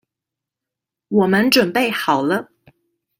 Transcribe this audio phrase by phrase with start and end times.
[1.09, 2.49] 我們準備好了